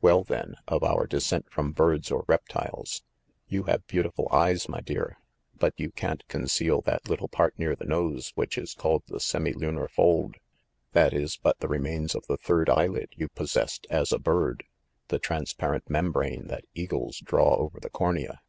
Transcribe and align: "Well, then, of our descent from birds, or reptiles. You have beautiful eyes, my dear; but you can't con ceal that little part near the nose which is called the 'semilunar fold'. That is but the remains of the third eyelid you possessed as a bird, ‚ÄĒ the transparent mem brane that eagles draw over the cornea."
"Well, 0.00 0.24
then, 0.24 0.54
of 0.68 0.82
our 0.82 1.06
descent 1.06 1.50
from 1.52 1.72
birds, 1.72 2.10
or 2.10 2.24
reptiles. 2.26 3.02
You 3.46 3.64
have 3.64 3.86
beautiful 3.86 4.26
eyes, 4.32 4.70
my 4.70 4.80
dear; 4.80 5.18
but 5.58 5.74
you 5.78 5.90
can't 5.90 6.26
con 6.28 6.44
ceal 6.44 6.82
that 6.86 7.10
little 7.10 7.28
part 7.28 7.58
near 7.58 7.76
the 7.76 7.84
nose 7.84 8.32
which 8.36 8.56
is 8.56 8.72
called 8.72 9.02
the 9.08 9.20
'semilunar 9.20 9.90
fold'. 9.90 10.36
That 10.92 11.12
is 11.12 11.36
but 11.36 11.58
the 11.58 11.68
remains 11.68 12.14
of 12.14 12.26
the 12.26 12.38
third 12.38 12.70
eyelid 12.70 13.10
you 13.18 13.28
possessed 13.28 13.86
as 13.90 14.12
a 14.12 14.18
bird, 14.18 14.64
‚ÄĒ 14.64 15.08
the 15.08 15.18
transparent 15.18 15.90
mem 15.90 16.10
brane 16.10 16.46
that 16.48 16.64
eagles 16.74 17.18
draw 17.18 17.54
over 17.56 17.78
the 17.80 17.90
cornea." 17.90 18.40